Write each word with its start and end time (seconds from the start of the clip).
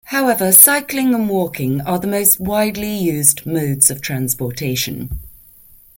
However, 0.05 0.51
cycling 0.51 1.13
and 1.13 1.29
walking 1.29 1.79
are 1.81 1.99
the 1.99 2.07
most 2.07 2.39
widely 2.39 2.89
used 2.91 3.45
modes 3.45 3.91
of 3.91 4.01
transportation. 4.01 5.19